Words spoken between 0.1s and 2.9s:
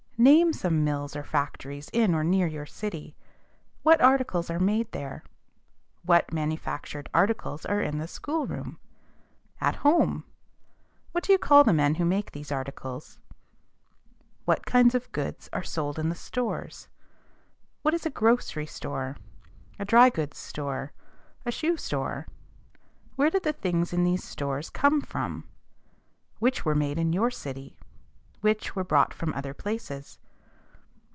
Name some mills or factories in or near your